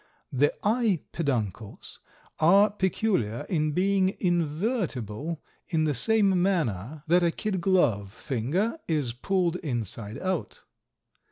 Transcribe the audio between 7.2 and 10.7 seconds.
a kid glove finger is pulled inside out.